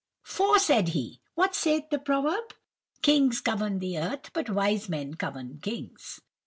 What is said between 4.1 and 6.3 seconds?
but wise men govern kings."